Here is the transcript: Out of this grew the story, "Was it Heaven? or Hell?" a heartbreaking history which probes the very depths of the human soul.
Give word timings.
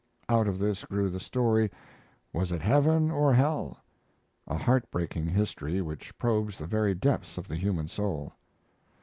Out 0.27 0.47
of 0.47 0.57
this 0.57 0.83
grew 0.83 1.11
the 1.11 1.19
story, 1.19 1.69
"Was 2.33 2.51
it 2.51 2.59
Heaven? 2.59 3.11
or 3.11 3.31
Hell?" 3.35 3.77
a 4.47 4.57
heartbreaking 4.57 5.27
history 5.27 5.79
which 5.79 6.17
probes 6.17 6.57
the 6.57 6.65
very 6.65 6.95
depths 6.95 7.37
of 7.37 7.47
the 7.47 7.55
human 7.55 7.87
soul. 7.87 8.33